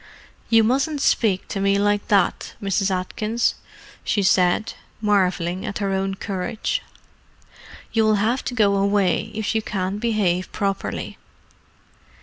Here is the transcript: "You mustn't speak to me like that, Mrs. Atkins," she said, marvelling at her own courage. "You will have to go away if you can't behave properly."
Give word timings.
"You 0.49 0.63
mustn't 0.63 0.99
speak 0.99 1.47
to 1.49 1.59
me 1.59 1.77
like 1.77 2.07
that, 2.07 2.55
Mrs. 2.59 2.89
Atkins," 2.89 3.53
she 4.03 4.23
said, 4.23 4.73
marvelling 4.99 5.63
at 5.63 5.77
her 5.77 5.93
own 5.93 6.15
courage. 6.15 6.81
"You 7.93 8.05
will 8.05 8.15
have 8.15 8.43
to 8.45 8.55
go 8.55 8.77
away 8.77 9.29
if 9.35 9.53
you 9.53 9.61
can't 9.61 9.99
behave 9.99 10.51
properly." 10.51 11.19